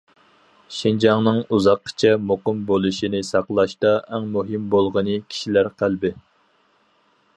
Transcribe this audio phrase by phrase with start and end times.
[0.75, 6.13] شىنجاڭنىڭ ئۇزاققىچە مۇقىم بولۇشىنى ساقلاشتا ئەڭ مۇھىم بولغىنى كىشىلەر قەلبى.